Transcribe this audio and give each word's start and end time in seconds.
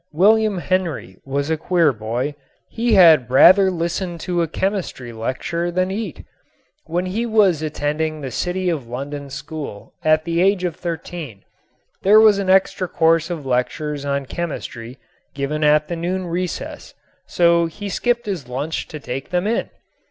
William 0.11 0.57
Henry 0.57 1.17
was 1.25 1.51
a 1.51 1.57
queer 1.61 1.93
boy. 1.93 2.33
He 2.71 2.95
had 2.95 3.29
rather 3.29 3.69
listen 3.69 4.17
to 4.25 4.41
a 4.41 4.47
chemistry 4.47 5.13
lecture 5.13 5.69
than 5.69 5.91
eat. 5.91 6.25
When 6.87 7.05
he 7.05 7.27
was 7.27 7.61
attending 7.61 8.19
the 8.19 8.31
City 8.31 8.67
of 8.67 8.87
London 8.87 9.29
School 9.29 9.93
at 10.03 10.25
the 10.25 10.41
age 10.41 10.63
of 10.63 10.75
thirteen 10.75 11.43
there 12.01 12.19
was 12.19 12.39
an 12.39 12.49
extra 12.49 12.87
course 12.87 13.29
of 13.29 13.45
lectures 13.45 14.03
on 14.03 14.25
chemistry 14.25 14.97
given 15.35 15.63
at 15.63 15.87
the 15.87 15.95
noon 15.95 16.25
recess, 16.25 16.95
so 17.27 17.67
he 17.67 17.87
skipped 17.87 18.25
his 18.25 18.47
lunch 18.47 18.87
to 18.87 18.99
take 18.99 19.29
them 19.29 19.45
in. 19.45 19.69